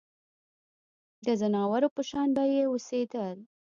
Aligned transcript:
د 1.25 1.27
ځناورو 1.41 1.89
په 1.95 2.01
شان 2.09 2.27
به 2.35 2.43
یې 2.53 2.61
اوسېدل. 2.67 3.37